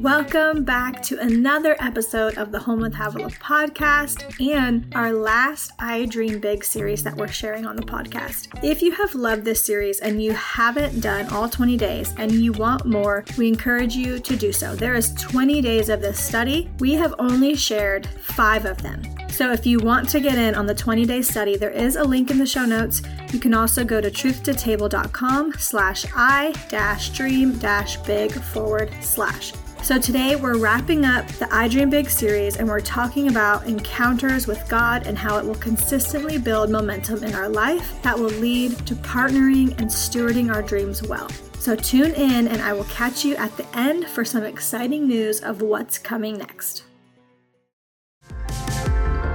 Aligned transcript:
Welcome 0.00 0.64
back 0.64 1.02
to 1.02 1.18
another 1.20 1.76
episode 1.80 2.38
of 2.38 2.52
the 2.52 2.58
Home 2.58 2.80
with 2.80 2.94
Havilah 2.94 3.30
podcast 3.38 4.40
and 4.40 4.90
our 4.94 5.12
last 5.12 5.72
I 5.78 6.06
Dream 6.06 6.40
Big 6.40 6.64
series 6.64 7.02
that 7.02 7.16
we're 7.16 7.28
sharing 7.28 7.66
on 7.66 7.76
the 7.76 7.82
podcast. 7.82 8.64
If 8.64 8.82
you 8.82 8.92
have 8.92 9.14
loved 9.14 9.44
this 9.44 9.64
series 9.64 10.00
and 10.00 10.22
you 10.22 10.32
haven't 10.32 11.00
done 11.00 11.28
all 11.32 11.48
20 11.48 11.76
days 11.76 12.14
and 12.16 12.32
you 12.32 12.52
want 12.52 12.86
more, 12.86 13.24
we 13.36 13.48
encourage 13.48 13.94
you 13.94 14.18
to 14.20 14.36
do 14.36 14.52
so. 14.52 14.74
There 14.74 14.94
is 14.94 15.12
20 15.14 15.60
days 15.60 15.88
of 15.88 16.00
this 16.00 16.18
study. 16.18 16.70
We 16.78 16.94
have 16.94 17.14
only 17.18 17.54
shared 17.54 18.06
five 18.06 18.64
of 18.64 18.80
them. 18.82 19.02
So 19.30 19.52
if 19.52 19.64
you 19.64 19.78
want 19.78 20.08
to 20.10 20.20
get 20.20 20.36
in 20.36 20.54
on 20.54 20.66
the 20.66 20.74
20 20.74 21.06
day 21.06 21.22
study, 21.22 21.56
there 21.56 21.70
is 21.70 21.96
a 21.96 22.04
link 22.04 22.30
in 22.30 22.38
the 22.38 22.46
show 22.46 22.64
notes. 22.64 23.02
You 23.32 23.38
can 23.38 23.54
also 23.54 23.84
go 23.84 24.00
to 24.00 24.10
truthtotable.com 24.10 25.54
slash 25.58 26.04
I 26.14 26.52
dash 26.68 27.10
dream 27.10 27.58
dash 27.58 27.96
big 27.98 28.32
forward 28.32 28.92
slash. 29.00 29.52
So, 29.82 29.98
today 29.98 30.36
we're 30.36 30.58
wrapping 30.58 31.06
up 31.06 31.26
the 31.26 31.48
I 31.50 31.66
Dream 31.66 31.88
Big 31.88 32.10
series 32.10 32.58
and 32.58 32.68
we're 32.68 32.80
talking 32.80 33.28
about 33.28 33.66
encounters 33.66 34.46
with 34.46 34.62
God 34.68 35.06
and 35.06 35.16
how 35.16 35.38
it 35.38 35.44
will 35.44 35.54
consistently 35.54 36.36
build 36.36 36.68
momentum 36.68 37.24
in 37.24 37.34
our 37.34 37.48
life 37.48 38.00
that 38.02 38.16
will 38.16 38.28
lead 38.28 38.72
to 38.86 38.94
partnering 38.96 39.70
and 39.78 39.88
stewarding 39.88 40.54
our 40.54 40.60
dreams 40.60 41.02
well. 41.02 41.30
So, 41.58 41.74
tune 41.74 42.12
in 42.12 42.46
and 42.46 42.60
I 42.60 42.74
will 42.74 42.84
catch 42.84 43.24
you 43.24 43.36
at 43.36 43.56
the 43.56 43.66
end 43.76 44.06
for 44.06 44.22
some 44.22 44.44
exciting 44.44 45.08
news 45.08 45.40
of 45.40 45.62
what's 45.62 45.98
coming 45.98 46.36
next. 46.36 46.84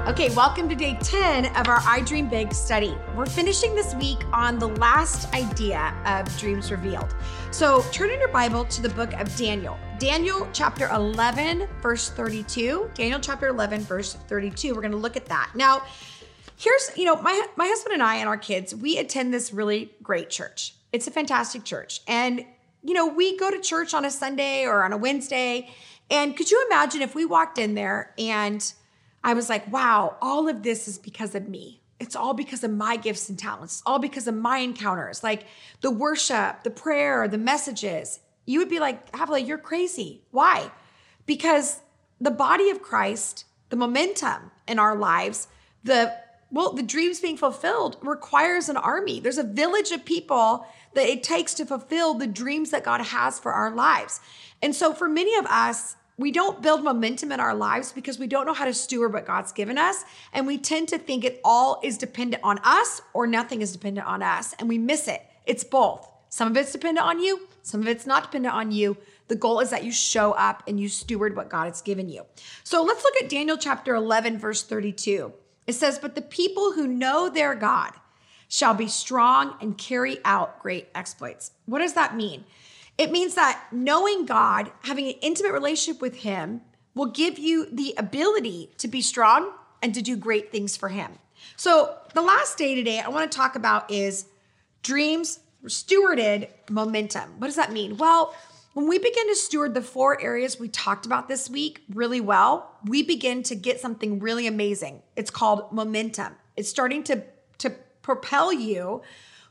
Okay, 0.08 0.30
welcome 0.36 0.70
to 0.70 0.76
day 0.76 0.95
10 1.02 1.48
of 1.55 1.68
our 1.68 1.80
I 1.84 2.02
Dream 2.02 2.30
Big 2.30 2.54
study. 2.54 2.96
We're 3.16 3.26
finishing 3.26 3.73
this 3.73 3.96
week 3.96 4.20
on 4.32 4.59
the 4.59 4.68
last 4.68 5.34
idea 5.34 5.96
of 6.05 6.38
Dreams 6.38 6.70
Revealed. 6.70 7.16
So 7.50 7.82
turn 7.91 8.12
in 8.12 8.20
your 8.20 8.30
Bible 8.30 8.66
to 8.66 8.84
the 8.84 8.90
book 8.90 9.13
of 9.13 9.36
Daniel. 9.36 9.79
Daniel 9.98 10.48
chapter 10.54 10.88
11, 10.90 11.68
verse 11.82 12.12
32. 12.12 12.91
Daniel 12.94 13.20
chapter 13.20 13.48
11, 13.48 13.82
verse 13.82 14.13
32. 14.13 14.76
We're 14.76 14.82
going 14.82 14.91
to 14.91 14.98
look 14.98 15.18
at 15.18 15.26
that. 15.26 15.49
Now, 15.55 15.82
here's, 16.55 16.91
you 16.96 17.05
know, 17.05 17.20
my, 17.24 17.44
my 17.55 17.66
husband 17.66 17.96
and 17.96 18.04
I 18.04 18.18
and 18.18 18.29
our 18.29 18.38
kids, 18.38 18.76
we 18.76 18.99
attend 18.99 19.34
this 19.34 19.51
really 19.51 19.91
great 20.04 20.29
church. 20.29 20.76
It's 20.91 21.07
a 21.07 21.12
fantastic 21.12 21.63
church. 21.63 22.01
And, 22.07 22.46
you 22.84 22.94
know, 22.94 23.07
we 23.07 23.40
go 23.40 23.49
to 23.49 23.60
church 23.60 23.96
on 23.96 24.05
a 24.05 24.12
Sunday 24.12 24.66
or 24.66 24.84
on 24.84 24.94
a 24.94 24.98
Wednesday. 24.98 25.68
And 26.12 26.38
could 26.38 26.51
you 26.51 26.63
imagine 26.68 27.01
if 27.01 27.16
we 27.16 27.26
walked 27.26 27.57
in 27.57 27.74
there 27.74 28.13
and 28.20 28.72
I 29.26 29.34
was 29.34 29.49
like, 29.49 29.70
wow, 29.73 30.18
all 30.21 30.48
of 30.48 30.62
this 30.62 30.87
is 30.87 30.99
because 30.99 31.34
of 31.34 31.49
me. 31.49 31.81
It's 31.99 32.15
all 32.15 32.35
because 32.35 32.63
of 32.63 32.70
my 32.70 32.95
gifts 32.95 33.27
and 33.27 33.40
talents. 33.40 33.77
It's 33.77 33.84
all 33.84 33.98
because 33.98 34.27
of 34.27 34.35
my 34.35 34.59
encounters, 34.59 35.23
like 35.23 35.48
the 35.82 35.90
worship, 35.90 36.62
the 36.62 36.70
prayer, 36.70 37.27
the 37.27 37.40
messages. 37.40 38.20
You 38.45 38.59
would 38.59 38.70
be 38.70 38.79
like, 38.79 39.15
Havilah, 39.15 39.40
you're 39.40 39.57
crazy. 39.57 40.21
Why? 40.29 40.70
Because 41.26 41.82
the 42.21 42.29
body 42.29 42.70
of 42.70 42.84
Christ, 42.84 43.45
the 43.70 43.76
momentum 43.76 44.51
in 44.67 44.77
our 44.77 44.95
lives, 44.95 45.48
the 45.84 46.15
well, 46.51 46.73
the 46.73 46.84
dreams 46.84 47.20
being 47.20 47.37
fulfilled 47.37 47.98
requires 48.04 48.70
an 48.70 48.77
army. 48.77 49.20
There's 49.20 49.39
a 49.39 49.43
village 49.43 49.89
of 49.89 50.05
people 50.05 50.67
that 50.93 51.07
it 51.07 51.23
takes 51.23 51.55
to 51.55 51.65
fulfill 51.65 52.13
the 52.13 52.27
dreams 52.27 52.70
that 52.70 52.84
God 52.84 53.01
has 53.01 53.39
for 53.39 53.51
our 53.51 53.71
lives. 53.71 54.21
And 54.62 54.76
so 54.76 54.93
for 54.93 55.10
many 55.10 55.35
of 55.35 55.48
us, 55.48 55.95
we 56.18 56.32
don't 56.32 56.62
build 56.62 56.84
momentum 56.84 57.32
in 57.32 57.40
our 57.40 57.54
lives 57.54 57.91
because 57.91 58.18
we 58.18 58.27
don't 58.27 58.46
know 58.46 58.54
how 58.54 58.66
to 58.66 58.74
steward 58.74 59.12
what 59.12 59.26
God's 59.26 59.52
given 59.52 59.77
us. 59.77 60.04
And 60.32 60.48
we 60.48 60.57
tend 60.57 60.88
to 60.90 60.98
think 60.98 61.26
it 61.26 61.41
all 61.44 61.80
is 61.84 61.98
dependent 61.98 62.44
on 62.44 62.60
us 62.63 63.02
or 63.13 63.27
nothing 63.27 63.62
is 63.62 63.74
dependent 63.74 64.07
on 64.07 64.24
us. 64.24 64.53
And 64.59 64.69
we 64.69 64.78
miss 64.78 65.07
it. 65.07 65.22
It's 65.46 65.63
both. 65.63 66.09
Some 66.30 66.50
of 66.50 66.57
it's 66.57 66.72
dependent 66.72 67.06
on 67.06 67.19
you, 67.22 67.47
some 67.62 67.81
of 67.81 67.88
it's 67.88 68.06
not 68.06 68.24
dependent 68.24 68.53
on 68.53 68.72
you. 68.72 68.97
The 69.28 69.35
goal 69.35 69.59
is 69.59 69.69
that 69.69 69.84
you 69.84 69.91
show 69.91 70.34
up 70.34 70.63
and 70.68 70.80
you 70.80 70.90
steward 70.90 71.35
what 71.35 71.50
God 71.50 71.66
has 71.66 71.81
given 71.81 72.09
you. 72.09 72.24
So 72.63 72.84
let's 72.84 73.03
look 73.03 73.24
at 73.24 73.29
Daniel 73.29 73.57
chapter 73.57 73.95
11, 73.95 74.38
verse 74.38 74.62
32. 74.62 75.34
It 75.66 75.73
says, 75.73 75.97
But 75.97 76.16
the 76.16 76.22
people 76.22 76.73
who 76.73 76.88
know 76.88 77.29
their 77.29 77.56
God 77.56 77.94
shall 78.47 78.73
be 78.73 78.88
strong 78.88 79.56
and 79.62 79.78
carry 79.78 80.19
out 80.23 80.62
great 80.62 80.89
exploits. 80.94 81.51
What 81.66 81.79
does 81.79 81.94
that 81.94 82.16
mean? 82.16 82.44
It 82.97 83.11
means 83.11 83.35
that 83.35 83.61
knowing 83.72 84.25
God, 84.25 84.72
having 84.83 85.07
an 85.07 85.16
intimate 85.22 85.51
relationship 85.51 86.01
with 86.01 86.17
Him, 86.17 86.61
will 86.94 87.07
give 87.07 87.38
you 87.38 87.67
the 87.69 87.94
ability 87.97 88.72
to 88.78 88.88
be 88.88 89.01
strong 89.01 89.51
and 89.81 89.94
to 89.94 90.01
do 90.01 90.16
great 90.16 90.51
things 90.51 90.78
for 90.78 90.89
Him. 90.89 91.11
So, 91.57 91.97
the 92.13 92.22
last 92.22 92.57
day 92.57 92.75
today 92.75 93.00
I 93.00 93.09
want 93.09 93.29
to 93.29 93.38
talk 93.38 93.56
about 93.56 93.91
is 93.91 94.25
dreams 94.81 95.39
stewarded 95.66 96.47
momentum. 96.69 97.39
What 97.39 97.47
does 97.47 97.56
that 97.57 97.72
mean? 97.72 97.97
Well, 97.97 98.33
when 98.73 98.88
we 98.88 98.97
begin 98.97 99.27
to 99.29 99.35
steward 99.35 99.73
the 99.73 99.81
four 99.81 100.22
areas 100.22 100.59
we 100.59 100.67
talked 100.67 101.06
about 101.06 101.27
this 101.27 101.50
week 101.50 101.83
really 101.94 102.22
well, 102.22 102.77
we 102.85 103.03
begin 103.03 103.41
to 103.44 103.56
get 103.56 103.79
something 103.79 104.19
really 104.19 104.47
amazing. 104.47 105.01
It's 105.16 105.31
called 105.31 105.72
momentum. 105.72 106.35
It's 106.57 106.69
starting 106.69 107.03
to, 107.03 107.23
to 107.59 107.69
propel 108.01 108.51
you 108.51 109.01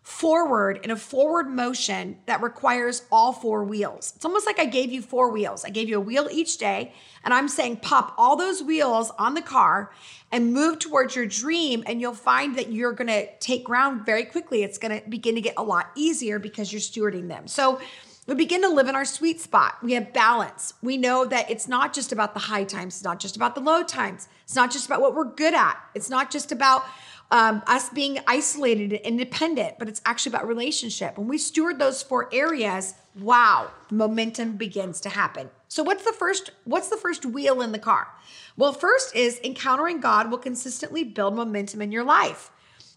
forward 0.05 0.79
in 0.85 0.91
a 0.91 0.97
forward 0.97 1.49
motion 1.49 2.19
that 2.27 2.43
requires 2.43 3.05
all 3.11 3.33
four 3.33 3.65
wheels. 3.65 4.13
It's 4.15 4.25
almost 4.25 4.45
like 4.45 4.59
I 4.59 4.67
gave 4.67 4.93
you 4.93 5.01
four 5.01 5.31
wheels. 5.31 5.65
I 5.65 5.71
gave 5.71 5.89
you 5.89 5.97
a 5.97 6.01
wheel 6.01 6.29
each 6.31 6.59
day, 6.59 6.93
and 7.25 7.33
I'm 7.33 7.49
saying 7.49 7.79
pop 7.79 8.15
all 8.19 8.37
those 8.37 8.63
wheels 8.63 9.11
on 9.19 9.33
the 9.33 9.41
car 9.41 9.91
and 10.31 10.53
move 10.53 10.79
towards 10.79 11.17
your 11.17 11.25
dream, 11.25 11.83
and 11.87 12.03
you'll 12.03 12.13
find 12.13 12.57
that 12.59 12.71
you're 12.71 12.93
gonna 12.93 13.25
take 13.39 13.65
ground 13.65 14.05
very 14.05 14.27
quickly. 14.27 14.63
It's 14.63 14.77
gonna 14.77 15.01
begin 15.09 15.37
to 15.37 15.41
get 15.41 15.55
a 15.57 15.63
lot 15.63 15.91
easier 15.97 16.39
because 16.39 16.71
you're 16.71 16.81
stewarding 16.81 17.29
them. 17.29 17.49
So, 17.49 17.81
we 18.27 18.35
begin 18.35 18.63
to 18.63 18.69
live 18.69 18.89
in 18.89 18.95
our 18.95 19.05
sweet 19.05 19.39
spot. 19.39 19.77
We 19.83 19.93
have 19.93 20.15
balance. 20.15 20.73
We 20.83 20.97
know 20.97 21.27
that 21.27 21.51
it's 21.51 21.69
not 21.69 21.93
just 21.93 22.11
about 22.11 22.33
the 22.33 22.41
high 22.41 22.65
times, 22.65 22.95
it's 22.95 23.05
not 23.05 23.21
just 23.21 23.37
about 23.37 23.55
the 23.55 23.61
low 23.61 23.83
times, 23.83 24.29
it's 24.45 24.57
not 24.57 24.71
just 24.71 24.87
about 24.87 25.03
what 25.03 25.15
we're 25.15 25.25
good 25.25 25.53
at, 25.53 25.77
it's 25.95 26.09
not 26.09 26.31
just 26.31 26.51
about 26.51 26.85
um, 27.31 27.63
us 27.67 27.89
being 27.89 28.19
isolated 28.27 28.93
and 28.93 29.01
independent, 29.03 29.79
but 29.79 29.89
it's 29.89 30.03
actually 30.05 30.31
about 30.31 30.47
relationship. 30.47 31.19
When 31.19 31.29
we 31.29 31.39
steward 31.39 31.79
those 31.79 32.03
four 32.03 32.29
areas, 32.33 32.95
wow, 33.19 33.71
momentum 33.91 34.57
begins 34.57 35.01
to 35.03 35.09
happen. 35.09 35.51
So 35.69 35.83
what's 35.83 36.05
the 36.05 36.13
first 36.13 36.51
what's 36.65 36.89
the 36.89 36.97
first 36.97 37.27
wheel 37.27 37.61
in 37.63 37.73
the 37.73 37.79
car? 37.79 38.09
Well, 38.57 38.73
first 38.73 39.17
is 39.17 39.41
encountering 39.43 40.01
God 40.01 40.31
will 40.31 40.39
consistently 40.39 41.03
build 41.03 41.35
momentum 41.35 41.83
in 41.83 41.91
your 41.91 42.05
life. 42.05 42.51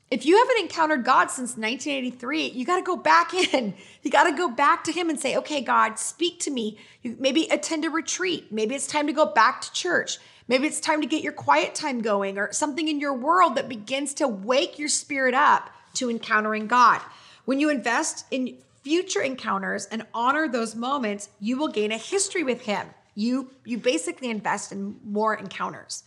If 0.09 0.25
you 0.25 0.37
haven't 0.37 0.61
encountered 0.61 1.03
God 1.03 1.29
since 1.29 1.57
1983, 1.57 2.51
you 2.51 2.65
got 2.65 2.77
to 2.77 2.81
go 2.81 2.95
back 2.95 3.33
in. 3.53 3.73
You 4.03 4.11
got 4.11 4.23
to 4.23 4.35
go 4.35 4.49
back 4.49 4.83
to 4.85 4.91
Him 4.91 5.09
and 5.09 5.19
say, 5.19 5.35
okay, 5.37 5.61
God, 5.61 5.99
speak 5.99 6.39
to 6.41 6.51
me. 6.51 6.77
You 7.01 7.17
maybe 7.19 7.47
attend 7.51 7.83
a 7.85 7.89
retreat. 7.89 8.51
Maybe 8.51 8.75
it's 8.75 8.87
time 8.87 9.07
to 9.07 9.13
go 9.13 9.25
back 9.25 9.61
to 9.61 9.73
church. 9.73 10.17
Maybe 10.47 10.65
it's 10.65 10.79
time 10.79 11.01
to 11.01 11.07
get 11.07 11.23
your 11.23 11.33
quiet 11.33 11.75
time 11.75 12.01
going 12.01 12.37
or 12.37 12.53
something 12.53 12.87
in 12.87 13.01
your 13.01 13.13
world 13.13 13.55
that 13.55 13.67
begins 13.67 14.13
to 14.15 14.27
wake 14.29 14.79
your 14.79 14.87
spirit 14.87 15.33
up 15.33 15.69
to 15.95 16.09
encountering 16.09 16.67
God. 16.67 17.01
When 17.43 17.59
you 17.59 17.69
invest 17.69 18.25
in 18.31 18.57
future 18.83 19.21
encounters 19.21 19.87
and 19.87 20.05
honor 20.13 20.47
those 20.47 20.73
moments, 20.73 21.27
you 21.41 21.57
will 21.57 21.67
gain 21.67 21.91
a 21.91 21.97
history 21.97 22.43
with 22.43 22.61
Him. 22.61 22.87
You, 23.15 23.51
you 23.65 23.77
basically 23.77 24.29
invest 24.29 24.71
in 24.71 24.95
more 25.03 25.35
encounters. 25.35 26.03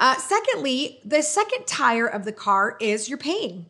Uh, 0.00 0.16
secondly, 0.16 0.98
the 1.04 1.22
second 1.22 1.66
tire 1.66 2.06
of 2.06 2.24
the 2.24 2.32
car 2.32 2.78
is 2.80 3.08
your 3.08 3.18
pain. 3.18 3.66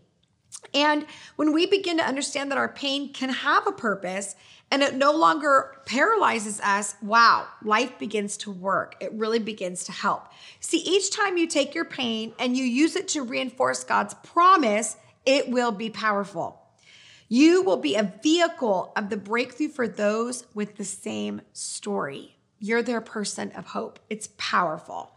And 0.73 1.07
when 1.35 1.53
we 1.53 1.67
begin 1.67 1.99
to 1.99 2.07
understand 2.07 2.51
that 2.51 2.59
our 2.59 2.69
pain 2.69 3.13
can 3.13 3.31
have 3.31 3.67
a 3.67 3.73
purpose 3.73 4.37
and 4.71 4.83
it 4.83 4.95
no 4.95 5.13
longer 5.13 5.83
paralyzes 5.87 6.61
us, 6.61 6.95
wow, 7.03 7.49
life 7.65 7.99
begins 7.99 8.37
to 8.39 8.53
work. 8.53 8.95
It 9.01 9.13
really 9.15 9.41
begins 9.41 9.83
to 9.85 9.93
help. 9.93 10.29
See, 10.61 10.79
each 10.79 11.11
time 11.11 11.37
you 11.37 11.49
take 11.49 11.75
your 11.75 11.85
pain 11.85 12.33
and 12.39 12.57
you 12.57 12.65
use 12.65 12.95
it 12.95 13.09
to 13.09 13.23
reinforce 13.23 13.83
God's 13.83 14.15
promise, 14.15 14.97
it 15.27 15.49
will 15.49 15.73
be 15.73 15.91
powerful. 15.91 16.63
You 17.29 17.63
will 17.63 17.79
be 17.79 17.97
a 17.97 18.15
vehicle 18.23 18.93
of 18.95 19.11
the 19.11 19.17
breakthrough 19.17 19.69
for 19.69 19.89
those 19.89 20.47
with 20.55 20.77
the 20.77 20.85
same 20.85 21.43
story. 21.53 22.37
You're 22.61 22.83
their 22.83 23.01
person 23.01 23.51
of 23.53 23.67
hope. 23.67 23.99
It's 24.09 24.29
powerful. 24.37 25.13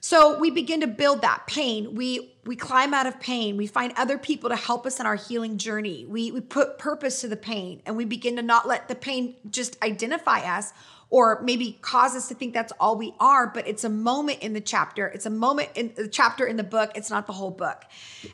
So 0.00 0.38
we 0.38 0.50
begin 0.50 0.80
to 0.80 0.86
build 0.86 1.22
that 1.22 1.46
pain. 1.46 1.94
We 1.94 2.34
we 2.44 2.56
climb 2.56 2.94
out 2.94 3.06
of 3.06 3.20
pain. 3.20 3.56
We 3.56 3.66
find 3.66 3.92
other 3.96 4.16
people 4.16 4.48
to 4.48 4.56
help 4.56 4.86
us 4.86 5.00
in 5.00 5.06
our 5.06 5.16
healing 5.16 5.58
journey. 5.58 6.06
We 6.06 6.30
we 6.30 6.40
put 6.40 6.78
purpose 6.78 7.20
to 7.22 7.28
the 7.28 7.36
pain 7.36 7.82
and 7.84 7.96
we 7.96 8.04
begin 8.04 8.36
to 8.36 8.42
not 8.42 8.66
let 8.66 8.88
the 8.88 8.94
pain 8.94 9.34
just 9.50 9.82
identify 9.82 10.40
us 10.40 10.72
or 11.10 11.40
maybe 11.42 11.78
cause 11.80 12.14
us 12.14 12.28
to 12.28 12.34
think 12.34 12.52
that's 12.52 12.72
all 12.78 12.96
we 12.96 13.14
are, 13.18 13.46
but 13.46 13.66
it's 13.66 13.82
a 13.82 13.88
moment 13.88 14.40
in 14.40 14.52
the 14.52 14.60
chapter. 14.60 15.06
It's 15.06 15.24
a 15.24 15.30
moment 15.30 15.70
in 15.74 15.92
the 15.96 16.06
chapter 16.06 16.46
in 16.46 16.56
the 16.56 16.64
book. 16.64 16.92
It's 16.94 17.08
not 17.08 17.26
the 17.26 17.32
whole 17.32 17.50
book. 17.50 17.84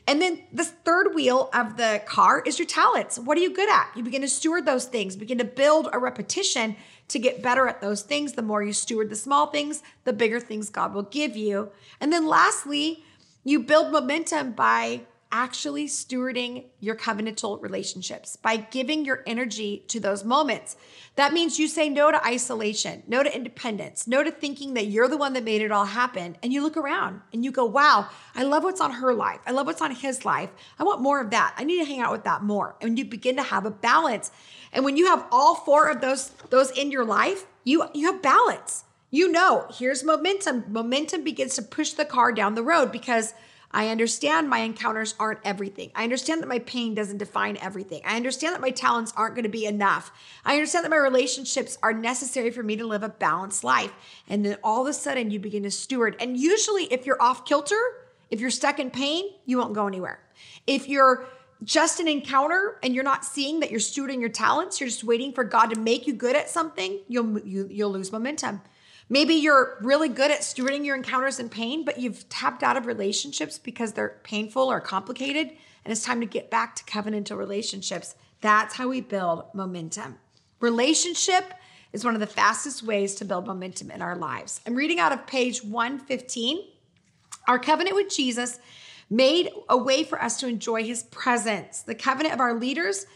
And 0.09 0.21
then 0.21 0.43
the 0.53 0.65
third 0.65 1.15
wheel 1.15 1.51
of 1.55 1.77
the 1.77 2.03
car 2.05 2.43
is 2.45 2.59
your 2.59 2.67
talents. 2.67 3.17
What 3.19 3.39
are 3.39 3.41
you 3.41 3.55
good 3.55 3.71
at? 3.71 3.91
You 3.95 4.03
begin 4.03 4.23
to 4.23 4.29
steward 4.29 4.67
those 4.67 4.87
things, 4.87 5.15
begin 5.15 5.39
to 5.39 5.45
build 5.45 5.89
a 5.93 5.99
repetition 6.01 6.75
to 7.09 7.19
get 7.19 7.43
better 7.43 7.69
at 7.69 7.81
those 7.81 8.03
things. 8.03 8.33
The 8.33 8.43
more 8.43 8.62
you 8.62 8.73
steward 8.73 9.11
the 9.11 9.17
small 9.17 9.47
things, 9.49 9.83
the 10.05 10.12
bigger 10.12 10.41
things 10.41 10.71
God 10.71 10.95
will 10.95 11.03
give 11.03 11.37
you. 11.37 11.71
And 12.01 12.12
then 12.12 12.27
lastly, 12.27 13.05
you 13.45 13.61
build 13.61 13.93
momentum 13.93 14.53
by 14.53 15.03
actually 15.35 15.89
stewarding 15.89 16.65
your 16.79 16.95
covenantal 16.95 17.61
relationships 17.61 18.37
by 18.37 18.57
giving 18.57 19.05
your 19.05 19.25
energy 19.27 19.85
to 19.89 19.99
those 19.99 20.23
moments. 20.23 20.77
That 21.17 21.33
means 21.33 21.59
you 21.59 21.67
say 21.67 21.89
no 21.89 22.13
to 22.13 22.25
isolation, 22.25 23.03
no 23.09 23.21
to 23.21 23.35
independence, 23.35 24.07
no 24.07 24.23
to 24.23 24.31
thinking 24.31 24.75
that 24.75 24.87
you're 24.87 25.09
the 25.09 25.17
one 25.17 25.33
that 25.33 25.43
made 25.43 25.61
it 25.61 25.73
all 25.73 25.87
happen. 25.87 26.37
And 26.41 26.53
you 26.53 26.63
look 26.63 26.77
around 26.77 27.21
and 27.33 27.45
you 27.45 27.51
go, 27.51 27.65
wow, 27.65 28.09
I 28.37 28.45
love 28.45 28.63
what's 28.63 28.81
on 28.81 28.93
her 28.93 29.13
life. 29.13 29.41
I 29.45 29.51
love 29.51 29.67
what's 29.67 29.83
on 29.83 29.91
his 29.91 30.25
life. 30.25 30.51
I 30.79 30.85
want 30.85 31.03
more 31.03 31.21
of 31.21 31.31
that. 31.31 31.57
I 31.59 31.65
need 31.65 31.81
to 31.81 31.85
hang 31.85 32.01
out 32.01 32.13
with 32.13 32.23
that 32.25 32.45
more. 32.45 32.77
And 32.81 32.97
you 32.97 33.05
begin 33.05 33.35
to 33.35 33.43
have 33.43 33.67
a 33.67 33.73
balance. 33.73 34.31
And 34.73 34.85
when 34.85 34.97
you 34.97 35.07
have 35.07 35.27
all 35.33 35.57
four 35.57 35.89
of 35.89 36.01
those, 36.01 36.29
those 36.51 36.71
in 36.71 36.93
your 36.93 37.05
life, 37.05 37.45
you, 37.65 37.85
you 37.93 38.07
have 38.13 38.23
balance. 38.23 38.85
You 39.11 39.33
know, 39.33 39.67
here's 39.77 40.05
momentum. 40.05 40.67
Momentum 40.69 41.25
begins 41.25 41.57
to 41.57 41.63
push 41.63 41.91
the 41.93 42.05
car 42.05 42.31
down 42.31 42.55
the 42.55 42.63
road 42.63 42.93
because 42.93 43.35
I 43.75 43.88
understand 43.88 44.49
my 44.49 44.61
encounters 44.61 45.17
aren't 45.19 45.41
everything. 45.44 45.91
I 45.97 46.05
understand 46.05 46.41
that 46.41 46.49
my 46.49 46.61
pain 46.61 46.94
doesn't 46.94 47.19
define 47.19 47.59
everything. 47.61 48.03
I 48.06 48.15
understand 48.15 48.55
that 48.55 48.61
my 48.61 48.71
talents 48.71 49.12
aren't 49.17 49.35
going 49.35 49.43
to 49.43 49.49
be 49.49 49.67
enough. 49.67 50.12
I 50.44 50.55
understand 50.55 50.85
that 50.85 50.91
my 50.91 50.97
relationships 50.97 51.76
are 51.82 51.93
necessary 51.93 52.53
for 52.53 52.62
me 52.62 52.76
to 52.76 52.87
live 52.87 53.03
a 53.03 53.09
balanced 53.09 53.65
life. 53.65 53.93
And 54.29 54.44
then 54.44 54.59
all 54.62 54.82
of 54.82 54.88
a 54.88 54.93
sudden, 54.93 55.32
you 55.32 55.41
begin 55.41 55.65
to 55.65 55.73
steward. 55.73 56.15
And 56.21 56.37
usually, 56.37 56.85
if 56.85 57.05
you're 57.05 57.21
off 57.21 57.44
kilter, 57.44 57.81
if 58.31 58.41
you're 58.41 58.50
stuck 58.50 58.79
in 58.79 58.91
pain, 58.91 59.25
you 59.44 59.59
won't 59.59 59.75
go 59.75 59.88
anywhere. 59.88 60.20
If 60.69 60.88
you're 60.88 61.27
just 61.65 61.99
an 61.99 62.06
encounter 62.06 62.79
and 62.85 62.94
you're 62.94 63.03
not 63.03 63.25
seeing 63.25 63.59
that 63.59 63.73
you're 63.73 63.81
stewarding 63.81 64.20
your 64.20 64.29
talents, 64.29 64.81
you're 64.81 64.88
just 64.88 65.03
waiting 65.03 65.32
for 65.32 65.43
God 65.43 65.75
to 65.75 65.81
make 65.81 66.06
you 66.06 66.12
good 66.12 66.37
at 66.37 66.49
something, 66.49 67.00
you'll 67.09 67.41
you, 67.41 67.65
will 67.65 67.73
you 67.73 67.85
will 67.85 67.93
lose 67.93 68.12
momentum. 68.12 68.61
Maybe 69.09 69.35
you're 69.35 69.79
really 69.83 70.09
good 70.09 70.31
at 70.31 70.41
stewarding 70.41 70.85
your 70.85 70.97
encounters 70.97 71.39
in 71.39 71.49
pain, 71.49 71.85
but 71.85 71.99
you've 71.99 72.29
tapped 72.29 72.62
out 72.62 72.77
of 72.77 72.87
relationships 72.87 73.59
because 73.59 73.93
they're 73.93 74.21
painful 74.25 74.62
or 74.62 74.81
complicated, 74.81 75.49
and 75.49 75.93
it's 75.93 76.05
time 76.05 76.21
to 76.21 76.27
get 76.27 76.51
back 76.51 76.75
to 76.77 76.85
covenantal 76.85 77.37
relationships. 77.37 78.15
That's 78.41 78.75
how 78.75 78.89
we 78.89 79.01
build 79.03 79.45
momentum. 79.53 80.19
Relationship 80.61 81.53
is 81.93 82.05
one 82.05 82.15
of 82.15 82.21
the 82.21 82.27
fastest 82.27 82.83
ways 82.83 83.15
to 83.17 83.25
build 83.25 83.47
momentum 83.47 83.91
in 83.91 84.01
our 84.01 84.17
lives. 84.17 84.61
I'm 84.67 84.75
reading 84.75 84.99
out 84.99 85.12
of 85.12 85.27
page 85.27 85.62
115. 85.62 86.61
Our 87.47 87.59
covenant 87.59 87.95
with 87.97 88.09
Jesus 88.09 88.59
made 89.11 89.51
a 89.69 89.77
way 89.77 90.03
for 90.03 90.21
us 90.21 90.41
to 90.41 90.49
enjoy 90.49 90.83
his 90.83 91.05
presence. 91.05 91.83
The 91.83 91.95
covenant 91.95 92.35
of 92.35 92.41
our 92.41 92.55
leaders 92.55 93.06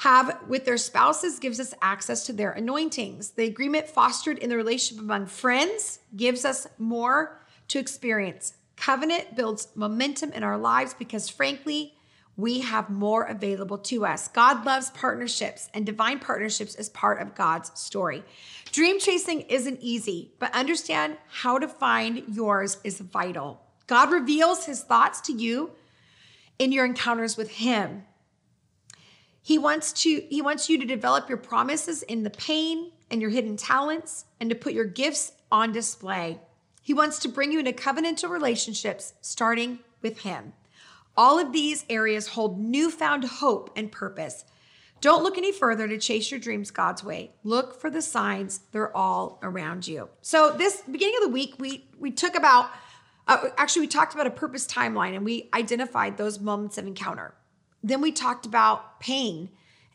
have 0.00 0.38
with 0.48 0.64
their 0.64 0.78
spouses 0.78 1.38
gives 1.38 1.60
us 1.60 1.74
access 1.82 2.24
to 2.24 2.32
their 2.32 2.52
anointings. 2.52 3.32
The 3.32 3.44
agreement 3.44 3.86
fostered 3.86 4.38
in 4.38 4.48
the 4.48 4.56
relationship 4.56 5.04
among 5.04 5.26
friends 5.26 5.98
gives 6.16 6.46
us 6.46 6.66
more 6.78 7.38
to 7.68 7.78
experience. 7.78 8.54
Covenant 8.76 9.36
builds 9.36 9.68
momentum 9.74 10.32
in 10.32 10.42
our 10.42 10.56
lives 10.56 10.94
because, 10.94 11.28
frankly, 11.28 11.92
we 12.34 12.60
have 12.60 12.88
more 12.88 13.24
available 13.24 13.76
to 13.76 14.06
us. 14.06 14.28
God 14.28 14.64
loves 14.64 14.88
partnerships, 14.88 15.68
and 15.74 15.84
divine 15.84 16.18
partnerships 16.18 16.76
is 16.76 16.88
part 16.88 17.20
of 17.20 17.34
God's 17.34 17.70
story. 17.78 18.24
Dream 18.72 18.98
chasing 18.98 19.42
isn't 19.42 19.80
easy, 19.82 20.32
but 20.38 20.54
understand 20.54 21.18
how 21.28 21.58
to 21.58 21.68
find 21.68 22.22
yours 22.26 22.78
is 22.84 23.00
vital. 23.00 23.60
God 23.86 24.10
reveals 24.10 24.64
his 24.64 24.80
thoughts 24.80 25.20
to 25.22 25.34
you 25.34 25.72
in 26.58 26.72
your 26.72 26.86
encounters 26.86 27.36
with 27.36 27.50
him. 27.50 28.04
He 29.42 29.58
wants 29.58 29.92
to 30.04 30.26
he 30.28 30.42
wants 30.42 30.68
you 30.68 30.78
to 30.78 30.84
develop 30.84 31.28
your 31.28 31.38
promises 31.38 32.02
in 32.02 32.22
the 32.22 32.30
pain 32.30 32.92
and 33.10 33.20
your 33.20 33.30
hidden 33.30 33.56
talents 33.56 34.26
and 34.38 34.50
to 34.50 34.56
put 34.56 34.72
your 34.72 34.84
gifts 34.84 35.32
on 35.50 35.72
display. 35.72 36.38
He 36.82 36.94
wants 36.94 37.18
to 37.20 37.28
bring 37.28 37.52
you 37.52 37.58
into 37.58 37.72
covenantal 37.72 38.30
relationships 38.30 39.14
starting 39.20 39.80
with 40.02 40.20
him. 40.20 40.52
All 41.16 41.38
of 41.38 41.52
these 41.52 41.84
areas 41.90 42.28
hold 42.28 42.58
newfound 42.58 43.24
hope 43.24 43.70
and 43.76 43.90
purpose. 43.90 44.44
Don't 45.00 45.22
look 45.22 45.38
any 45.38 45.50
further 45.50 45.88
to 45.88 45.98
chase 45.98 46.30
your 46.30 46.40
dreams 46.40 46.70
God's 46.70 47.02
way. 47.02 47.32
Look 47.42 47.80
for 47.80 47.90
the 47.90 48.02
signs, 48.02 48.60
they're 48.72 48.94
all 48.94 49.38
around 49.42 49.88
you. 49.88 50.10
So, 50.20 50.52
this 50.52 50.82
beginning 50.82 51.16
of 51.16 51.22
the 51.22 51.30
week, 51.30 51.54
we 51.58 51.88
we 51.98 52.10
took 52.10 52.34
about 52.34 52.70
uh, 53.26 53.48
actually 53.56 53.82
we 53.82 53.88
talked 53.88 54.14
about 54.14 54.26
a 54.26 54.30
purpose 54.30 54.66
timeline 54.66 55.14
and 55.14 55.24
we 55.24 55.48
identified 55.54 56.16
those 56.16 56.38
moments 56.38 56.76
of 56.76 56.86
encounter. 56.86 57.34
Then 57.82 58.00
we 58.00 58.12
talked 58.12 58.46
about 58.46 59.00
pain 59.00 59.50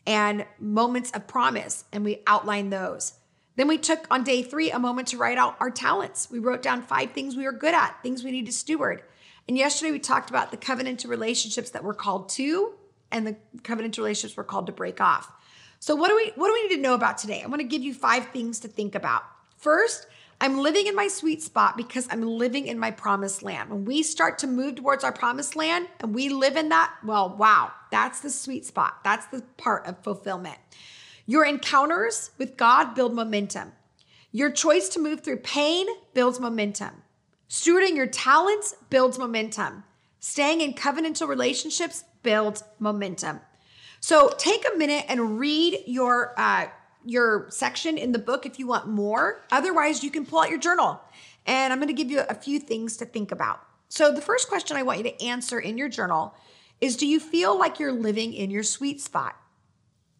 and 0.06 0.46
moments 0.58 1.10
of 1.12 1.26
promise, 1.26 1.84
and 1.92 2.04
we 2.04 2.22
outlined 2.26 2.72
those. 2.72 3.14
Then 3.56 3.68
we 3.68 3.78
took 3.78 4.06
on 4.10 4.22
day 4.22 4.42
three 4.42 4.70
a 4.70 4.78
moment 4.78 5.08
to 5.08 5.16
write 5.16 5.38
out 5.38 5.56
our 5.60 5.70
talents. 5.70 6.30
We 6.30 6.38
wrote 6.38 6.62
down 6.62 6.82
five 6.82 7.12
things 7.12 7.36
we 7.36 7.44
were 7.44 7.52
good 7.52 7.74
at, 7.74 8.02
things 8.02 8.22
we 8.22 8.30
need 8.30 8.46
to 8.46 8.52
steward. 8.52 9.02
And 9.48 9.56
yesterday 9.56 9.92
we 9.92 9.98
talked 9.98 10.30
about 10.30 10.50
the 10.50 10.56
covenantal 10.56 11.08
relationships 11.08 11.70
that 11.70 11.82
we're 11.82 11.94
called 11.94 12.28
to, 12.30 12.74
and 13.10 13.26
the 13.26 13.36
covenantal 13.62 13.98
relationships 13.98 14.36
we're 14.36 14.44
called 14.44 14.66
to 14.66 14.72
break 14.72 15.00
off. 15.00 15.32
So 15.78 15.94
what 15.94 16.08
do 16.08 16.16
we 16.16 16.32
what 16.36 16.48
do 16.48 16.52
we 16.52 16.68
need 16.68 16.76
to 16.76 16.82
know 16.82 16.94
about 16.94 17.18
today? 17.18 17.42
I 17.42 17.46
want 17.46 17.60
to 17.60 17.66
give 17.66 17.82
you 17.82 17.94
five 17.94 18.26
things 18.28 18.60
to 18.60 18.68
think 18.68 18.94
about. 18.94 19.22
First, 19.56 20.06
I'm 20.40 20.58
living 20.58 20.86
in 20.86 20.94
my 20.94 21.08
sweet 21.08 21.42
spot 21.42 21.76
because 21.76 22.06
I'm 22.10 22.22
living 22.22 22.66
in 22.66 22.78
my 22.78 22.90
promised 22.90 23.42
land. 23.42 23.70
When 23.70 23.84
we 23.84 24.02
start 24.02 24.38
to 24.40 24.46
move 24.46 24.76
towards 24.76 25.02
our 25.02 25.12
promised 25.12 25.56
land 25.56 25.88
and 26.00 26.14
we 26.14 26.28
live 26.28 26.56
in 26.56 26.68
that, 26.68 26.92
well, 27.02 27.34
wow, 27.36 27.72
that's 27.90 28.20
the 28.20 28.30
sweet 28.30 28.66
spot. 28.66 29.02
That's 29.02 29.26
the 29.26 29.42
part 29.56 29.86
of 29.86 30.02
fulfillment. 30.02 30.58
Your 31.24 31.44
encounters 31.44 32.30
with 32.38 32.56
God 32.56 32.94
build 32.94 33.14
momentum. 33.14 33.72
Your 34.30 34.50
choice 34.50 34.90
to 34.90 35.00
move 35.00 35.20
through 35.20 35.38
pain 35.38 35.86
builds 36.12 36.38
momentum. 36.38 37.02
Stewarding 37.48 37.96
your 37.96 38.06
talents 38.06 38.74
builds 38.90 39.18
momentum. 39.18 39.84
Staying 40.20 40.60
in 40.60 40.74
covenantal 40.74 41.28
relationships 41.28 42.04
builds 42.22 42.62
momentum. 42.78 43.40
So 44.00 44.32
take 44.36 44.66
a 44.72 44.76
minute 44.76 45.06
and 45.08 45.38
read 45.38 45.78
your 45.86 46.34
uh, 46.36 46.66
your 47.06 47.46
section 47.50 47.96
in 47.96 48.12
the 48.12 48.18
book 48.18 48.46
if 48.46 48.58
you 48.58 48.66
want 48.66 48.88
more. 48.88 49.42
Otherwise, 49.50 50.02
you 50.02 50.10
can 50.10 50.26
pull 50.26 50.40
out 50.40 50.50
your 50.50 50.58
journal. 50.58 51.00
And 51.46 51.72
I'm 51.72 51.78
going 51.78 51.88
to 51.88 51.94
give 51.94 52.10
you 52.10 52.22
a 52.28 52.34
few 52.34 52.58
things 52.58 52.96
to 52.98 53.04
think 53.04 53.30
about. 53.30 53.60
So, 53.88 54.12
the 54.12 54.20
first 54.20 54.48
question 54.48 54.76
I 54.76 54.82
want 54.82 54.98
you 54.98 55.04
to 55.04 55.22
answer 55.22 55.60
in 55.60 55.78
your 55.78 55.88
journal 55.88 56.34
is 56.80 56.96
Do 56.96 57.06
you 57.06 57.20
feel 57.20 57.58
like 57.58 57.78
you're 57.78 57.92
living 57.92 58.32
in 58.32 58.50
your 58.50 58.62
sweet 58.62 59.00
spot? 59.00 59.36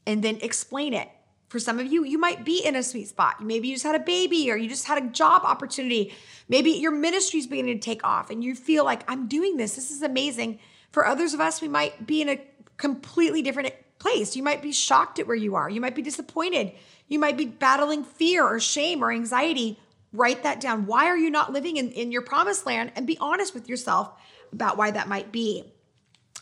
And 0.07 0.23
then 0.23 0.39
explain 0.41 0.95
it. 0.95 1.11
For 1.49 1.59
some 1.59 1.79
of 1.79 1.87
you, 1.87 2.05
you 2.05 2.19
might 2.19 2.45
be 2.45 2.65
in 2.65 2.75
a 2.75 2.83
sweet 2.83 3.09
spot. 3.09 3.43
Maybe 3.43 3.69
you 3.69 3.75
just 3.75 3.85
had 3.85 3.95
a 3.95 4.01
baby 4.01 4.51
or 4.51 4.57
you 4.57 4.69
just 4.69 4.87
had 4.87 5.03
a 5.03 5.09
job 5.09 5.43
opportunity. 5.45 6.13
Maybe 6.49 6.71
your 6.71 6.91
ministry 6.91 7.41
is 7.41 7.47
beginning 7.47 7.79
to 7.79 7.85
take 7.85 8.05
off 8.05 8.31
and 8.31 8.43
you 8.43 8.55
feel 8.55 8.85
like, 8.85 9.09
I'm 9.11 9.29
doing 9.29 9.57
this. 9.57 9.77
This 9.77 9.91
is 9.91 10.03
amazing. 10.03 10.59
For 10.91 11.07
others 11.07 11.35
of 11.35 11.41
us, 11.41 11.61
we 11.61 11.69
might 11.69 12.07
be 12.07 12.21
in 12.21 12.29
a 12.29 12.41
completely 12.77 13.43
different 13.43 13.73
place. 13.99 14.37
You 14.37 14.43
might 14.43 14.63
be 14.63 14.73
shocked 14.73 15.19
at 15.19 15.27
where 15.27 15.37
you 15.37 15.55
are. 15.55 15.69
You 15.69 15.81
might 15.81 15.95
be 15.95 16.03
disappointed. 16.03 16.73
You 17.09 17.19
might 17.19 17.37
be 17.37 17.47
battling 17.47 18.05
fear 18.05 18.45
or 18.45 18.61
shame 18.61 19.03
or 19.03 19.11
anxiety. 19.11 19.79
Write 20.13 20.43
that 20.43 20.61
down. 20.61 20.87
Why 20.87 21.07
are 21.07 21.17
you 21.17 21.31
not 21.31 21.53
living 21.53 21.77
in, 21.77 21.91
in 21.91 22.13
your 22.13 22.23
promised 22.23 22.67
land? 22.67 22.93
And 22.97 23.07
be 23.07 23.19
honest 23.19 23.55
with 23.55 23.69
yourself 23.69 24.13
about 24.53 24.77
why 24.77 24.91
that 24.91 25.09
might 25.09 25.33
be. 25.33 25.65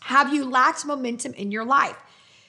Have 0.02 0.32
you 0.32 0.48
lacked 0.48 0.84
momentum 0.84 1.32
in 1.34 1.50
your 1.50 1.64
life? 1.64 1.96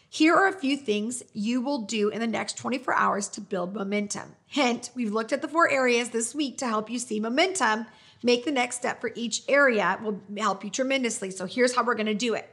Here 0.09 0.35
are 0.35 0.47
a 0.47 0.53
few 0.53 0.77
things 0.77 1.23
you 1.33 1.61
will 1.61 1.79
do 1.79 2.09
in 2.09 2.19
the 2.19 2.27
next 2.27 2.57
24 2.57 2.93
hours 2.93 3.27
to 3.29 3.41
build 3.41 3.73
momentum. 3.73 4.35
Hint, 4.45 4.91
we've 4.95 5.11
looked 5.11 5.33
at 5.33 5.41
the 5.41 5.47
four 5.47 5.69
areas 5.69 6.09
this 6.09 6.33
week 6.33 6.57
to 6.59 6.67
help 6.67 6.89
you 6.89 6.99
see 6.99 7.19
momentum. 7.19 7.85
Make 8.23 8.45
the 8.45 8.51
next 8.51 8.77
step 8.77 9.01
for 9.01 9.11
each 9.15 9.43
area 9.49 9.99
will 10.01 10.21
help 10.37 10.63
you 10.63 10.69
tremendously. 10.69 11.31
So 11.31 11.45
here's 11.45 11.75
how 11.75 11.83
we're 11.83 11.95
going 11.95 12.05
to 12.05 12.13
do 12.13 12.33
it. 12.33 12.49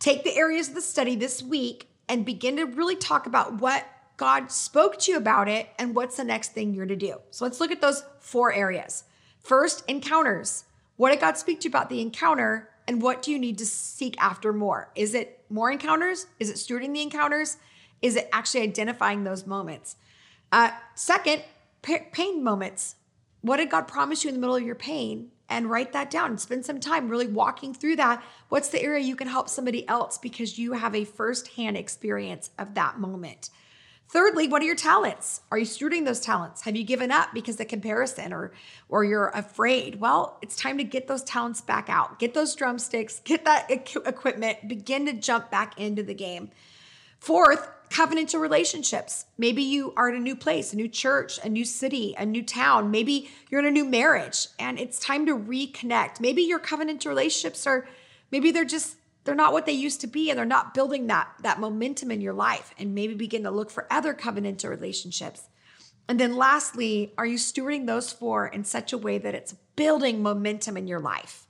Take 0.00 0.24
the 0.24 0.36
areas 0.36 0.68
of 0.68 0.74
the 0.74 0.80
study 0.80 1.14
this 1.14 1.42
week 1.42 1.88
and 2.08 2.24
begin 2.24 2.56
to 2.56 2.64
really 2.64 2.96
talk 2.96 3.26
about 3.26 3.60
what 3.60 3.86
God 4.16 4.50
spoke 4.50 4.98
to 5.00 5.12
you 5.12 5.18
about 5.18 5.46
it 5.46 5.68
and 5.78 5.94
what's 5.94 6.16
the 6.16 6.24
next 6.24 6.52
thing 6.52 6.74
you're 6.74 6.86
to 6.86 6.96
do. 6.96 7.20
So 7.30 7.44
let's 7.44 7.60
look 7.60 7.70
at 7.70 7.82
those 7.82 8.02
four 8.18 8.52
areas. 8.52 9.04
First, 9.38 9.84
encounters. 9.88 10.64
What 10.96 11.10
did 11.10 11.20
God 11.20 11.36
speak 11.36 11.60
to 11.60 11.68
you 11.68 11.70
about 11.70 11.90
the 11.90 12.00
encounter 12.00 12.70
and 12.88 13.02
what 13.02 13.22
do 13.22 13.30
you 13.30 13.38
need 13.38 13.58
to 13.58 13.66
seek 13.66 14.16
after 14.18 14.52
more? 14.52 14.90
Is 14.94 15.14
it 15.14 15.44
more 15.50 15.70
encounters? 15.70 16.26
Is 16.38 16.50
it 16.50 16.56
stewarding 16.56 16.94
the 16.94 17.02
encounters? 17.02 17.58
Is 18.00 18.16
it 18.16 18.28
actually 18.32 18.62
identifying 18.62 19.24
those 19.24 19.46
moments? 19.46 19.96
Uh, 20.50 20.70
second, 20.94 21.44
pain 21.82 22.42
moments. 22.42 22.96
What 23.42 23.58
did 23.58 23.70
God 23.70 23.86
promise 23.86 24.24
you 24.24 24.28
in 24.28 24.34
the 24.34 24.40
middle 24.40 24.56
of 24.56 24.62
your 24.62 24.74
pain? 24.74 25.30
And 25.50 25.68
write 25.68 25.92
that 25.92 26.10
down. 26.10 26.38
Spend 26.38 26.64
some 26.64 26.80
time 26.80 27.08
really 27.08 27.26
walking 27.26 27.74
through 27.74 27.96
that. 27.96 28.22
What's 28.48 28.68
the 28.68 28.82
area 28.82 29.04
you 29.04 29.16
can 29.16 29.28
help 29.28 29.48
somebody 29.48 29.86
else 29.88 30.16
because 30.16 30.58
you 30.58 30.72
have 30.72 30.94
a 30.94 31.04
firsthand 31.04 31.76
experience 31.76 32.50
of 32.58 32.74
that 32.74 32.98
moment? 32.98 33.50
Thirdly, 34.08 34.48
what 34.48 34.60
are 34.60 34.64
your 34.64 34.74
talents? 34.74 35.40
Are 35.52 35.58
you 35.58 35.64
stewarding 35.64 36.04
those 36.04 36.18
talents? 36.18 36.62
Have 36.62 36.74
you 36.74 36.82
given 36.82 37.12
up 37.12 37.28
because 37.32 37.60
of 37.60 37.68
comparison 37.68 38.32
or 38.32 38.52
or 38.88 39.04
you're 39.04 39.28
afraid? 39.28 40.00
Well, 40.00 40.38
it's 40.42 40.56
time 40.56 40.78
to 40.78 40.84
get 40.84 41.06
those 41.06 41.22
talents 41.22 41.60
back 41.60 41.88
out. 41.88 42.18
Get 42.18 42.34
those 42.34 42.56
drumsticks, 42.56 43.20
get 43.20 43.44
that 43.44 43.70
equipment, 43.70 44.66
begin 44.66 45.06
to 45.06 45.12
jump 45.12 45.50
back 45.50 45.78
into 45.78 46.02
the 46.02 46.14
game. 46.14 46.50
Fourth, 47.20 47.68
covenantal 47.90 48.40
relationships. 48.40 49.26
Maybe 49.36 49.62
you 49.62 49.92
are 49.96 50.08
in 50.08 50.14
a 50.14 50.20
new 50.20 50.36
place, 50.36 50.72
a 50.72 50.76
new 50.76 50.88
church, 50.88 51.38
a 51.44 51.48
new 51.48 51.64
city, 51.64 52.14
a 52.16 52.24
new 52.24 52.42
town. 52.42 52.90
Maybe 52.90 53.28
you're 53.50 53.60
in 53.60 53.66
a 53.66 53.70
new 53.70 53.84
marriage 53.84 54.46
and 54.58 54.78
it's 54.78 54.98
time 54.98 55.26
to 55.26 55.36
reconnect. 55.36 56.20
Maybe 56.20 56.42
your 56.42 56.60
covenantal 56.60 57.06
relationships 57.06 57.66
are, 57.66 57.88
maybe 58.30 58.52
they're 58.52 58.64
just 58.64 58.96
they're 59.24 59.34
not 59.34 59.52
what 59.52 59.66
they 59.66 59.72
used 59.72 60.00
to 60.00 60.06
be 60.06 60.30
and 60.30 60.38
they're 60.38 60.46
not 60.46 60.72
building 60.72 61.06
that 61.08 61.28
that 61.42 61.60
momentum 61.60 62.10
in 62.10 62.20
your 62.20 62.32
life 62.32 62.74
and 62.78 62.94
maybe 62.94 63.14
begin 63.14 63.42
to 63.42 63.50
look 63.50 63.70
for 63.70 63.86
other 63.90 64.14
covenantal 64.14 64.70
relationships 64.70 65.42
and 66.08 66.18
then 66.18 66.36
lastly 66.36 67.12
are 67.18 67.26
you 67.26 67.36
stewarding 67.36 67.86
those 67.86 68.12
four 68.12 68.46
in 68.46 68.64
such 68.64 68.92
a 68.92 68.98
way 68.98 69.18
that 69.18 69.34
it's 69.34 69.54
building 69.76 70.22
momentum 70.22 70.76
in 70.76 70.86
your 70.86 71.00
life 71.00 71.46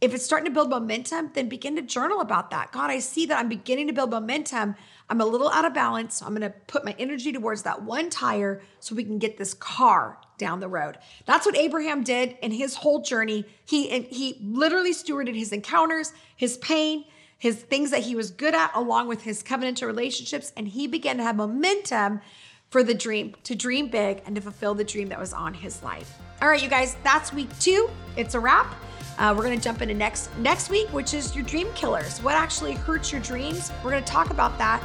if 0.00 0.14
it's 0.14 0.24
starting 0.24 0.46
to 0.46 0.50
build 0.50 0.70
momentum 0.70 1.30
then 1.34 1.48
begin 1.48 1.76
to 1.76 1.82
journal 1.82 2.20
about 2.20 2.50
that 2.50 2.72
god 2.72 2.90
i 2.90 2.98
see 2.98 3.26
that 3.26 3.38
i'm 3.38 3.48
beginning 3.48 3.86
to 3.86 3.92
build 3.92 4.10
momentum 4.10 4.74
i'm 5.08 5.20
a 5.20 5.24
little 5.24 5.50
out 5.50 5.64
of 5.64 5.74
balance 5.74 6.16
so 6.16 6.26
i'm 6.26 6.34
going 6.34 6.40
to 6.42 6.56
put 6.66 6.84
my 6.84 6.94
energy 6.98 7.32
towards 7.32 7.62
that 7.62 7.82
one 7.82 8.10
tire 8.10 8.62
so 8.78 8.94
we 8.94 9.04
can 9.04 9.18
get 9.18 9.36
this 9.36 9.54
car 9.54 10.18
down 10.38 10.60
the 10.60 10.68
road 10.68 10.96
that's 11.26 11.44
what 11.44 11.56
abraham 11.56 12.02
did 12.02 12.36
in 12.42 12.50
his 12.50 12.76
whole 12.76 13.02
journey 13.02 13.44
he 13.64 14.00
he 14.02 14.38
literally 14.42 14.92
stewarded 14.92 15.34
his 15.34 15.52
encounters 15.52 16.12
his 16.36 16.56
pain 16.58 17.04
his 17.40 17.56
things 17.56 17.90
that 17.90 18.00
he 18.00 18.14
was 18.14 18.30
good 18.30 18.54
at, 18.54 18.70
along 18.74 19.08
with 19.08 19.22
his 19.22 19.42
covenantal 19.42 19.86
relationships. 19.86 20.52
And 20.58 20.68
he 20.68 20.86
began 20.86 21.16
to 21.16 21.22
have 21.22 21.36
momentum 21.36 22.20
for 22.68 22.84
the 22.84 22.94
dream, 22.94 23.34
to 23.44 23.54
dream 23.56 23.88
big 23.88 24.22
and 24.26 24.36
to 24.36 24.42
fulfill 24.42 24.74
the 24.74 24.84
dream 24.84 25.08
that 25.08 25.18
was 25.18 25.32
on 25.32 25.54
his 25.54 25.82
life. 25.82 26.18
All 26.42 26.48
right, 26.48 26.62
you 26.62 26.68
guys, 26.68 26.96
that's 27.02 27.32
week 27.32 27.48
two. 27.58 27.88
It's 28.16 28.34
a 28.34 28.40
wrap. 28.40 28.72
Uh, 29.20 29.34
we're 29.36 29.44
going 29.44 29.56
to 29.56 29.62
jump 29.62 29.82
into 29.82 29.94
next 29.94 30.36
next 30.38 30.70
week, 30.70 30.88
which 30.88 31.12
is 31.12 31.36
your 31.36 31.44
dream 31.44 31.68
killers. 31.74 32.22
What 32.22 32.36
actually 32.36 32.72
hurts 32.72 33.12
your 33.12 33.20
dreams? 33.20 33.70
We're 33.84 33.90
going 33.90 34.02
to 34.02 34.10
talk 34.10 34.30
about 34.30 34.56
that. 34.56 34.82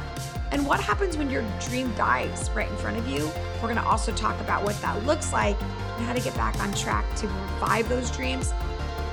And 0.52 0.64
what 0.66 0.78
happens 0.78 1.16
when 1.16 1.30
your 1.30 1.42
dream 1.58 1.92
dies 1.94 2.50
right 2.50 2.70
in 2.70 2.76
front 2.76 2.98
of 2.98 3.08
you? 3.08 3.30
We're 3.54 3.68
going 3.68 3.76
to 3.76 3.84
also 3.84 4.12
talk 4.12 4.38
about 4.40 4.62
what 4.62 4.80
that 4.82 5.04
looks 5.06 5.32
like 5.32 5.60
and 5.60 6.04
how 6.04 6.12
to 6.12 6.20
get 6.20 6.34
back 6.34 6.60
on 6.60 6.72
track 6.74 7.04
to 7.16 7.26
revive 7.26 7.88
those 7.88 8.10
dreams. 8.10 8.52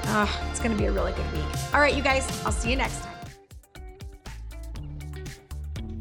Uh, 0.08 0.28
it's 0.52 0.60
going 0.60 0.72
to 0.72 0.78
be 0.78 0.88
a 0.88 0.92
really 0.92 1.14
good 1.14 1.32
week. 1.32 1.74
All 1.74 1.80
right, 1.80 1.96
you 1.96 2.04
guys, 2.04 2.28
I'll 2.46 2.52
see 2.52 2.70
you 2.70 2.76
next 2.76 3.00
time. 3.02 3.13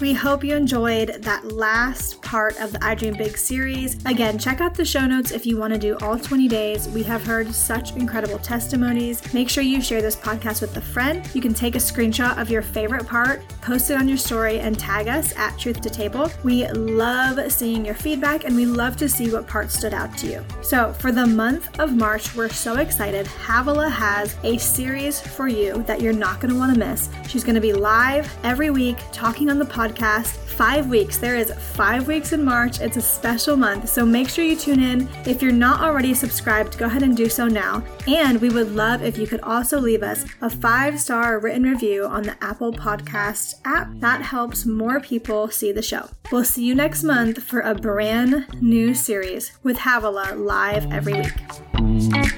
We 0.03 0.13
hope 0.13 0.43
you 0.43 0.57
enjoyed 0.57 1.23
that 1.23 1.53
last 1.53 2.21
part 2.23 2.59
of 2.59 2.73
the 2.73 2.85
I 2.85 2.97
Dream 2.97 3.15
Big 3.15 3.39
series. 3.39 4.05
Again, 4.05 4.37
check 4.37 4.61
out 4.61 4.75
the 4.75 4.85
show 4.85 5.07
notes 5.07 5.31
if 5.31 5.47
you 5.47 5.57
want 5.57 5.73
to 5.75 5.79
do 5.79 5.97
all 5.99 6.19
20 6.19 6.49
days. 6.49 6.89
We 6.89 7.05
have 7.05 7.23
heard 7.23 7.55
such 7.55 7.95
incredible 7.95 8.41
testimonies. 8.41 9.33
Make 9.33 9.49
sure 9.49 9.63
you 9.63 9.81
share 9.81 10.03
this 10.03 10.17
podcast 10.17 10.61
with 10.61 10.77
a 10.77 10.81
friend. 10.81 11.25
You 11.35 11.41
can 11.41 11.55
take 11.55 11.77
a 11.77 11.79
screenshot 11.79 12.37
of 12.37 12.51
your 12.51 12.63
favorite 12.63 13.07
part, 13.07 13.49
post 13.61 13.91
it 13.91 13.95
on 13.97 14.09
your 14.09 14.17
story, 14.17 14.59
and 14.59 14.77
tag 14.77 15.07
us 15.07 15.37
at 15.37 15.57
Truth 15.57 15.83
to 15.83 15.91
Table. 15.91 16.29
We 16.43 16.67
love 16.71 17.53
seeing 17.53 17.85
your 17.87 17.95
feedback 17.95 18.43
and 18.43 18.57
we 18.57 18.67
love 18.67 18.97
to 18.97 19.09
see 19.09 19.31
what 19.31 19.47
part 19.47 19.71
stood 19.71 19.95
out 19.95 20.19
to 20.19 20.27
you. 20.27 20.45
So, 20.63 20.95
for 20.95 21.13
the 21.13 21.29
month 21.29 21.79
of 21.79 21.95
March, 21.95 22.35
we're 22.35 22.49
so 22.49 22.79
excited. 22.79 23.29
Havilah 23.29 23.89
has 23.89 24.35
a 24.43 24.59
series 24.59 25.21
for 25.21 25.47
you 25.47 25.85
that 25.85 26.01
you're 26.01 26.13
not 26.13 26.41
going 26.41 26.53
to 26.53 26.59
want 26.59 26.75
to 26.75 26.79
miss. 26.81 27.09
She's 27.29 27.45
going 27.45 27.55
to 27.55 27.61
be 27.61 27.73
live 27.73 28.37
every 28.43 28.71
week 28.71 28.97
talking 29.13 29.49
on 29.49 29.61
the 29.61 29.65
podcast 29.65 29.92
podcast. 29.93 30.37
Five 30.53 30.89
weeks. 30.89 31.17
There 31.19 31.37
is 31.37 31.53
five 31.75 32.07
weeks 32.07 32.33
in 32.33 32.45
March. 32.45 32.81
It's 32.81 32.97
a 32.97 33.03
special 33.03 33.57
month, 33.57 33.89
so 33.89 34.05
make 34.05 34.29
sure 34.29 34.45
you 34.45 34.55
tune 34.55 34.83
in. 34.83 35.09
If 35.27 35.41
you're 35.41 35.51
not 35.51 35.81
already 35.81 36.15
subscribed, 36.15 36.79
go 36.79 36.87
ahead 36.87 37.03
and 37.03 37.17
do 37.17 37.29
so 37.29 37.49
now. 37.49 37.83
And 38.07 38.41
we 38.41 38.51
would 38.51 38.75
love 38.75 39.03
if 39.03 39.17
you 39.17 39.27
could 39.27 39.41
also 39.41 39.81
leave 39.81 40.03
us 40.03 40.25
a 40.41 40.51
five 40.51 41.01
star 41.01 41.39
written 41.39 41.63
review 41.63 42.05
on 42.05 42.23
the 42.23 42.37
Apple 42.43 42.73
Podcast 42.73 43.55
app. 43.65 43.89
That 44.01 44.23
helps 44.23 44.67
more 44.67 45.01
people 45.01 45.51
see 45.51 45.73
the 45.73 45.83
show. 45.83 46.11
We'll 46.31 46.45
see 46.45 46.65
you 46.65 46.75
next 46.75 47.03
month 47.03 47.43
for 47.43 47.61
a 47.61 47.75
brand 47.75 48.47
new 48.61 48.95
series 48.95 49.53
with 49.63 49.79
Havilah 49.79 50.37
live 50.37 50.91
every 50.93 51.15
week. 51.15 52.33